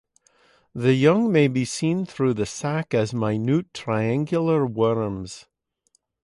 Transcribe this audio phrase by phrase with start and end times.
[0.73, 5.45] The young may be seen through the sac as minute triangular worms.